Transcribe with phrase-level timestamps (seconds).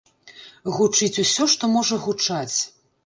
[0.77, 2.57] Гучыць усё, што можа гучаць.